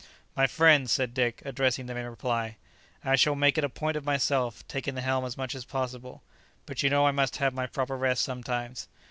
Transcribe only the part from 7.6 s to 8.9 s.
proper rest sometimes.